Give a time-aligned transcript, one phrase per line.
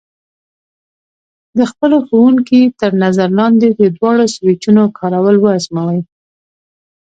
[1.57, 5.99] د خپلو ښوونکي تر نظر لاندې د دواړو سویچونو کارول وازموئ.